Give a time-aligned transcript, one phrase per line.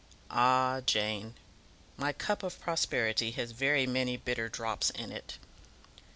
[0.31, 0.81] "Ah!
[0.83, 1.35] Jane,
[1.95, 5.37] my cup of prosperity has very many bitter drops in it."